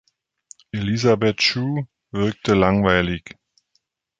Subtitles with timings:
[0.77, 3.35] Elisabeth Shue wirke langweilig.